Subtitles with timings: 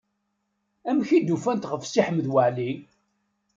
[0.89, 2.71] Amek i d-ufant ɣef Si Ḥmed Waɛli?